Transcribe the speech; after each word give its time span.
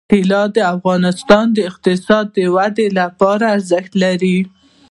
طلا 0.11 0.43
د 0.55 0.57
افغانستان 0.75 1.45
د 1.53 1.57
اقتصادي 1.69 2.45
ودې 2.55 2.87
لپاره 2.99 3.45
ارزښت 3.55 3.91
لري. 4.03 4.37